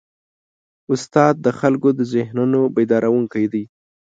[0.93, 3.63] استاد د خلکو د ذهنونو بیدارونکی دی.